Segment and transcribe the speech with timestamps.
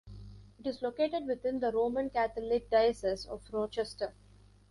[0.57, 4.15] It is located within the Roman Catholic Diocese of Rochester.